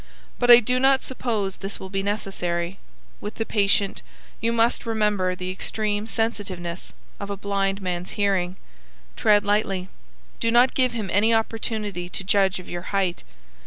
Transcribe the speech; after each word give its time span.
But 0.39 0.49
I 0.49 0.61
do 0.61 0.79
not 0.79 1.03
suppose 1.03 1.57
this 1.57 1.79
will 1.79 1.91
be 1.91 2.01
necessary. 2.01 2.79
With 3.19 3.35
the 3.35 3.45
patient, 3.45 4.01
you 4.41 4.51
must 4.51 4.87
remember 4.87 5.35
the 5.35 5.51
extreme 5.51 6.07
sensitiveness 6.07 6.91
of 7.19 7.29
a 7.29 7.37
blind 7.37 7.83
man's 7.83 8.13
hearing. 8.17 8.55
Tread 9.15 9.43
lightly. 9.45 9.89
Do 10.39 10.49
not 10.49 10.73
give 10.73 10.93
him 10.93 11.11
any 11.13 11.35
opportunity 11.35 12.09
to 12.09 12.23
judge 12.23 12.57
of 12.57 12.67
your 12.67 12.81
height. 12.89 13.21